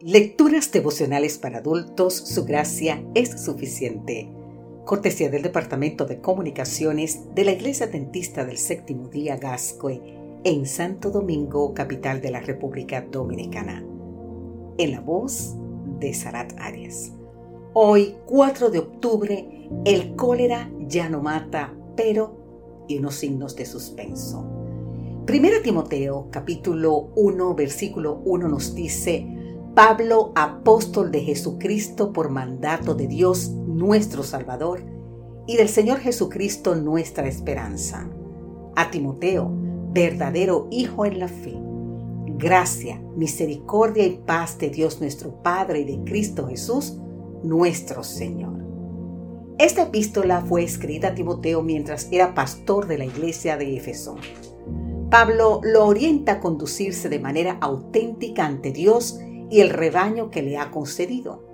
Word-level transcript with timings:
Lecturas 0.00 0.70
devocionales 0.70 1.38
para 1.38 1.58
adultos, 1.58 2.14
su 2.14 2.44
gracia 2.44 3.04
es 3.16 3.42
suficiente. 3.42 4.30
Cortesía 4.84 5.28
del 5.28 5.42
Departamento 5.42 6.04
de 6.06 6.20
Comunicaciones 6.20 7.34
de 7.34 7.44
la 7.44 7.50
Iglesia 7.50 7.88
Dentista 7.88 8.44
del 8.44 8.58
Séptimo 8.58 9.08
Día 9.08 9.38
Gascoe 9.38 10.00
en 10.44 10.66
Santo 10.66 11.10
Domingo, 11.10 11.74
capital 11.74 12.20
de 12.20 12.30
la 12.30 12.38
República 12.38 13.00
Dominicana. 13.10 13.84
En 14.78 14.92
la 14.92 15.00
voz 15.00 15.56
de 15.98 16.14
Sarat 16.14 16.52
Arias. 16.60 17.10
Hoy, 17.72 18.14
4 18.26 18.70
de 18.70 18.78
octubre, 18.78 19.68
el 19.84 20.14
cólera 20.14 20.70
ya 20.86 21.08
no 21.08 21.22
mata, 21.22 21.74
pero 21.96 22.84
y 22.86 22.98
unos 22.98 23.16
signos 23.16 23.56
de 23.56 23.66
suspenso. 23.66 24.48
Primera 25.26 25.60
Timoteo, 25.60 26.28
capítulo 26.30 27.10
1, 27.16 27.54
versículo 27.56 28.22
1 28.24 28.48
nos 28.48 28.76
dice, 28.76 29.37
Pablo, 29.78 30.32
apóstol 30.34 31.12
de 31.12 31.20
Jesucristo 31.20 32.12
por 32.12 32.30
mandato 32.30 32.96
de 32.96 33.06
Dios 33.06 33.50
nuestro 33.50 34.24
Salvador 34.24 34.82
y 35.46 35.56
del 35.56 35.68
Señor 35.68 36.00
Jesucristo 36.00 36.74
nuestra 36.74 37.28
esperanza. 37.28 38.10
A 38.74 38.90
Timoteo, 38.90 39.48
verdadero 39.92 40.66
Hijo 40.72 41.06
en 41.06 41.20
la 41.20 41.28
fe. 41.28 41.54
Gracia, 42.26 43.00
misericordia 43.14 44.04
y 44.04 44.16
paz 44.16 44.58
de 44.58 44.70
Dios 44.70 45.00
nuestro 45.00 45.40
Padre 45.44 45.82
y 45.82 45.84
de 45.84 46.02
Cristo 46.02 46.48
Jesús, 46.48 46.98
nuestro 47.44 48.02
Señor. 48.02 48.58
Esta 49.58 49.82
epístola 49.82 50.40
fue 50.40 50.64
escrita 50.64 51.10
a 51.10 51.14
Timoteo 51.14 51.62
mientras 51.62 52.08
era 52.10 52.34
pastor 52.34 52.88
de 52.88 52.98
la 52.98 53.04
iglesia 53.04 53.56
de 53.56 53.76
Éfeso. 53.76 54.16
Pablo 55.08 55.60
lo 55.62 55.86
orienta 55.86 56.32
a 56.32 56.40
conducirse 56.40 57.08
de 57.08 57.20
manera 57.20 57.58
auténtica 57.60 58.44
ante 58.44 58.72
Dios 58.72 59.20
y 59.50 59.60
el 59.60 59.70
rebaño 59.70 60.30
que 60.30 60.42
le 60.42 60.58
ha 60.58 60.70
concedido. 60.70 61.44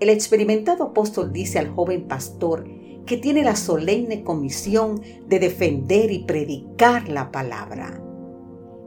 El 0.00 0.10
experimentado 0.10 0.84
apóstol 0.84 1.32
dice 1.32 1.58
al 1.58 1.68
joven 1.68 2.06
pastor 2.06 2.66
que 3.06 3.16
tiene 3.16 3.44
la 3.44 3.56
solemne 3.56 4.24
comisión 4.24 5.00
de 5.28 5.38
defender 5.38 6.10
y 6.10 6.24
predicar 6.24 7.08
la 7.08 7.30
palabra. 7.30 8.02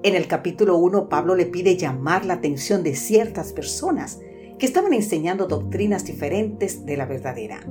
En 0.04 0.16
el 0.16 0.28
capítulo 0.28 0.78
1, 0.78 1.10
Pablo 1.10 1.36
le 1.36 1.46
pide 1.46 1.78
llamar 1.78 2.26
la 2.26 2.36
atención 2.36 2.84
de 2.84 2.96
ciertas 2.96 3.54
personas 3.54 4.20
que 4.58 4.66
estaban 4.66 4.94
enseñando 4.94 5.48
doctrinas 5.48 6.06
diferentes 6.06 6.86
de 6.86 6.98
la 6.98 7.06
verdadera, 7.06 7.62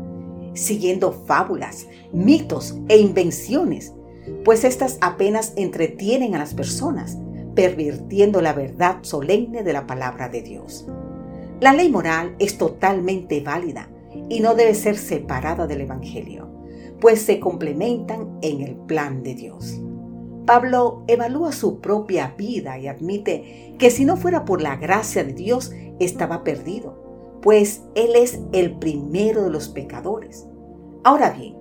siguiendo 0.54 1.12
fábulas, 1.12 1.86
mitos 2.12 2.76
e 2.88 2.98
invenciones, 2.98 3.92
pues 4.44 4.64
éstas 4.64 4.98
apenas 5.00 5.52
entretienen 5.56 6.34
a 6.34 6.38
las 6.38 6.54
personas 6.54 7.18
pervirtiendo 7.58 8.40
la 8.40 8.52
verdad 8.52 8.98
solemne 9.02 9.64
de 9.64 9.72
la 9.72 9.84
palabra 9.84 10.28
de 10.28 10.42
Dios. 10.42 10.86
La 11.58 11.72
ley 11.72 11.90
moral 11.90 12.36
es 12.38 12.56
totalmente 12.56 13.40
válida 13.40 13.90
y 14.28 14.38
no 14.38 14.54
debe 14.54 14.74
ser 14.74 14.96
separada 14.96 15.66
del 15.66 15.80
Evangelio, 15.80 16.48
pues 17.00 17.20
se 17.20 17.40
complementan 17.40 18.38
en 18.42 18.60
el 18.60 18.76
plan 18.76 19.24
de 19.24 19.34
Dios. 19.34 19.80
Pablo 20.46 21.02
evalúa 21.08 21.50
su 21.50 21.80
propia 21.80 22.36
vida 22.38 22.78
y 22.78 22.86
admite 22.86 23.74
que 23.76 23.90
si 23.90 24.04
no 24.04 24.16
fuera 24.16 24.44
por 24.44 24.62
la 24.62 24.76
gracia 24.76 25.24
de 25.24 25.32
Dios 25.32 25.72
estaba 25.98 26.44
perdido, 26.44 27.40
pues 27.42 27.82
Él 27.96 28.14
es 28.14 28.38
el 28.52 28.78
primero 28.78 29.42
de 29.42 29.50
los 29.50 29.68
pecadores. 29.68 30.46
Ahora 31.02 31.30
bien, 31.30 31.56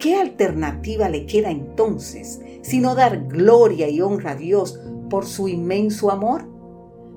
¿qué 0.00 0.16
alternativa 0.16 1.08
le 1.08 1.26
queda 1.26 1.52
entonces 1.52 2.40
sino 2.62 2.96
dar 2.96 3.28
gloria 3.28 3.88
y 3.88 4.00
honra 4.00 4.32
a 4.32 4.34
Dios 4.34 4.80
por 5.08 5.26
su 5.26 5.48
inmenso 5.48 6.10
amor. 6.10 6.46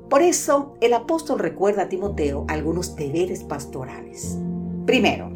Por 0.10 0.22
eso 0.22 0.76
el 0.82 0.94
apóstol 0.94 1.40
recuerda 1.40 1.84
a 1.84 1.90
Timoteo 1.90 2.46
algunos 2.48 2.96
deberes 2.96 3.44
pastorales. 3.44 4.38
Primero, 4.86 5.32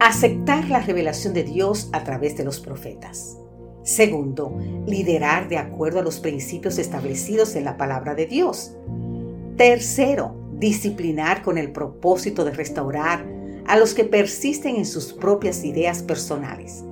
aceptar 0.00 0.68
la 0.68 0.80
revelación 0.80 1.34
de 1.34 1.44
Dios 1.44 1.88
a 1.92 2.04
través 2.04 2.36
de 2.36 2.44
los 2.44 2.60
profetas. 2.60 3.38
Segundo, 3.82 4.56
liderar 4.86 5.48
de 5.48 5.58
acuerdo 5.58 6.00
a 6.00 6.02
los 6.02 6.20
principios 6.20 6.78
establecidos 6.78 7.54
en 7.54 7.64
la 7.64 7.76
palabra 7.76 8.14
de 8.14 8.26
Dios. 8.26 8.74
Tercero, 9.56 10.34
disciplinar 10.58 11.42
con 11.42 11.58
el 11.58 11.70
propósito 11.70 12.44
de 12.44 12.52
restaurar 12.52 13.26
a 13.66 13.76
los 13.76 13.94
que 13.94 14.04
persisten 14.04 14.76
en 14.76 14.86
sus 14.86 15.12
propias 15.12 15.64
ideas 15.64 16.02
personales, 16.02 16.84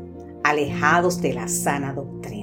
alejados 0.45 1.21
de 1.23 1.33
la 1.33 1.49
sana 1.49 1.93
doctrina. 1.93 2.42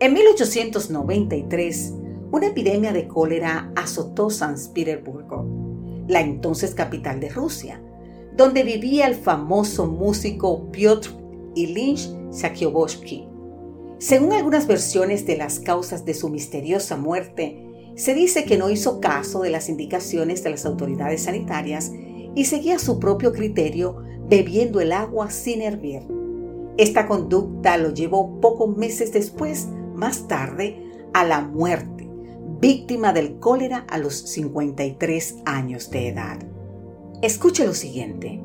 En 0.00 0.12
1893, 0.12 1.92
una 2.30 2.46
epidemia 2.46 2.92
de 2.92 3.08
cólera 3.08 3.72
azotó 3.74 4.30
San 4.30 4.54
Petersburgo, 4.72 5.44
la 6.06 6.20
entonces 6.20 6.72
capital 6.72 7.18
de 7.18 7.30
Rusia, 7.30 7.82
donde 8.36 8.62
vivía 8.62 9.08
el 9.08 9.16
famoso 9.16 9.88
músico 9.88 10.70
Piotr 10.70 11.10
Ilyich 11.56 12.08
Sakyovsky. 12.30 13.26
Según 13.98 14.32
algunas 14.34 14.68
versiones 14.68 15.26
de 15.26 15.36
las 15.36 15.58
causas 15.58 16.04
de 16.04 16.14
su 16.14 16.28
misteriosa 16.28 16.96
muerte, 16.96 17.92
se 17.96 18.14
dice 18.14 18.44
que 18.44 18.56
no 18.56 18.70
hizo 18.70 19.00
caso 19.00 19.42
de 19.42 19.50
las 19.50 19.68
indicaciones 19.68 20.44
de 20.44 20.50
las 20.50 20.64
autoridades 20.64 21.24
sanitarias 21.24 21.90
y 22.36 22.44
seguía 22.44 22.78
su 22.78 23.00
propio 23.00 23.32
criterio 23.32 23.96
bebiendo 24.28 24.80
el 24.80 24.92
agua 24.92 25.32
sin 25.32 25.60
hervir. 25.60 26.02
Esta 26.76 27.08
conducta 27.08 27.76
lo 27.78 27.92
llevó 27.92 28.40
pocos 28.40 28.76
meses 28.76 29.12
después 29.12 29.66
más 29.98 30.28
tarde 30.28 30.80
a 31.12 31.24
la 31.24 31.40
muerte, 31.40 32.08
víctima 32.60 33.12
del 33.12 33.38
cólera 33.40 33.84
a 33.88 33.98
los 33.98 34.14
53 34.14 35.38
años 35.44 35.90
de 35.90 36.08
edad. 36.08 36.38
Escuche 37.20 37.66
lo 37.66 37.74
siguiente. 37.74 38.40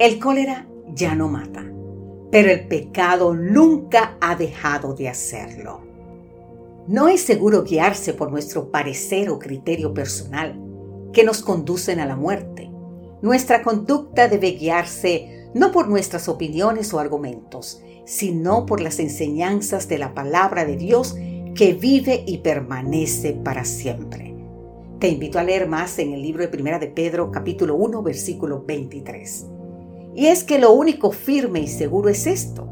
El 0.00 0.18
cólera 0.18 0.66
ya 0.92 1.14
no 1.14 1.28
mata, 1.28 1.64
pero 2.32 2.50
el 2.50 2.66
pecado 2.66 3.34
nunca 3.34 4.18
ha 4.20 4.34
dejado 4.34 4.94
de 4.94 5.08
hacerlo. 5.08 5.82
No 6.88 7.08
es 7.08 7.22
seguro 7.22 7.62
guiarse 7.62 8.12
por 8.12 8.32
nuestro 8.32 8.70
parecer 8.70 9.30
o 9.30 9.38
criterio 9.38 9.94
personal 9.94 10.60
que 11.12 11.22
nos 11.22 11.40
conducen 11.40 12.00
a 12.00 12.06
la 12.06 12.16
muerte. 12.16 12.68
Nuestra 13.22 13.62
conducta 13.62 14.26
debe 14.26 14.50
guiarse 14.50 15.43
no 15.54 15.70
por 15.70 15.88
nuestras 15.88 16.28
opiniones 16.28 16.92
o 16.92 16.98
argumentos, 16.98 17.80
sino 18.04 18.66
por 18.66 18.80
las 18.80 18.98
enseñanzas 18.98 19.88
de 19.88 19.98
la 19.98 20.12
palabra 20.12 20.64
de 20.64 20.76
Dios 20.76 21.16
que 21.54 21.72
vive 21.72 22.24
y 22.26 22.38
permanece 22.38 23.32
para 23.32 23.64
siempre. 23.64 24.34
Te 24.98 25.08
invito 25.08 25.38
a 25.38 25.44
leer 25.44 25.68
más 25.68 25.98
en 25.98 26.12
el 26.12 26.22
libro 26.22 26.42
de 26.42 26.48
Primera 26.48 26.78
de 26.78 26.88
Pedro, 26.88 27.30
capítulo 27.30 27.76
1, 27.76 28.02
versículo 28.02 28.64
23. 28.64 29.46
Y 30.16 30.26
es 30.26 30.44
que 30.44 30.58
lo 30.58 30.72
único 30.72 31.12
firme 31.12 31.60
y 31.60 31.68
seguro 31.68 32.08
es 32.08 32.26
esto. 32.26 32.68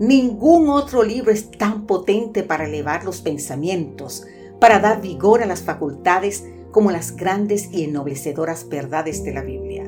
Ningún 0.00 0.68
otro 0.68 1.02
libro 1.02 1.30
es 1.32 1.50
tan 1.50 1.86
potente 1.86 2.42
para 2.42 2.66
elevar 2.66 3.04
los 3.04 3.20
pensamientos, 3.20 4.26
para 4.60 4.78
dar 4.78 5.00
vigor 5.00 5.42
a 5.42 5.46
las 5.46 5.62
facultades 5.62 6.44
como 6.70 6.90
las 6.90 7.16
grandes 7.16 7.68
y 7.72 7.84
ennoblecedoras 7.84 8.68
verdades 8.68 9.24
de 9.24 9.32
la 9.32 9.42
Biblia. 9.42 9.87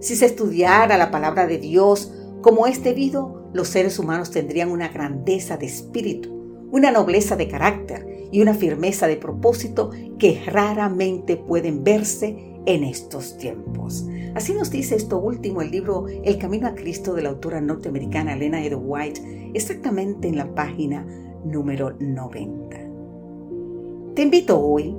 Si 0.00 0.16
se 0.16 0.26
estudiara 0.26 0.96
la 0.96 1.10
palabra 1.10 1.46
de 1.46 1.58
Dios 1.58 2.12
como 2.40 2.66
es 2.66 2.82
debido, 2.82 3.50
los 3.52 3.68
seres 3.68 3.98
humanos 3.98 4.30
tendrían 4.30 4.70
una 4.70 4.88
grandeza 4.88 5.58
de 5.58 5.66
espíritu, 5.66 6.30
una 6.70 6.90
nobleza 6.90 7.36
de 7.36 7.48
carácter 7.48 8.28
y 8.32 8.40
una 8.40 8.54
firmeza 8.54 9.06
de 9.06 9.18
propósito 9.18 9.90
que 10.18 10.40
raramente 10.46 11.36
pueden 11.36 11.84
verse 11.84 12.50
en 12.64 12.84
estos 12.84 13.36
tiempos. 13.36 14.06
Así 14.34 14.54
nos 14.54 14.70
dice 14.70 14.96
esto 14.96 15.18
último 15.18 15.60
el 15.60 15.70
libro 15.70 16.06
El 16.08 16.38
Camino 16.38 16.68
a 16.68 16.74
Cristo 16.74 17.12
de 17.14 17.22
la 17.22 17.30
autora 17.30 17.60
norteamericana 17.60 18.32
Elena 18.32 18.64
Ed 18.64 18.76
White, 18.76 19.50
exactamente 19.52 20.28
en 20.28 20.36
la 20.36 20.54
página 20.54 21.04
número 21.44 21.94
90. 21.98 22.76
Te 24.14 24.22
invito 24.22 24.58
hoy 24.58 24.96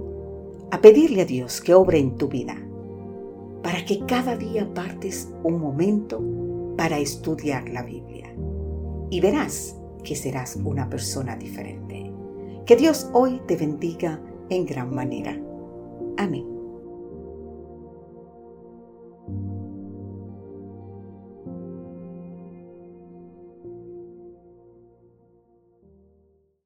a 0.70 0.80
pedirle 0.80 1.22
a 1.22 1.26
Dios 1.26 1.60
que 1.60 1.74
obre 1.74 1.98
en 1.98 2.18
tu 2.18 2.28
vida, 2.28 2.56
para 3.64 3.86
que 3.86 4.06
cada 4.06 4.36
día 4.36 4.72
partes 4.74 5.32
un 5.44 5.60
momento 5.60 6.22
para 6.78 6.98
estudiar 6.98 7.70
la 7.70 7.84
Biblia. 7.84 8.36
Y 9.10 9.20
verás 9.20 9.76
que 10.04 10.16
serás 10.16 10.56
una 10.56 10.90
persona 10.90 11.36
diferente. 11.36 12.12
Que 12.66 12.76
Dios 12.76 13.10
hoy 13.14 13.42
te 13.48 13.56
bendiga 13.56 14.22
en 14.50 14.66
gran 14.66 14.94
manera. 14.94 15.40
Amén. 16.18 16.51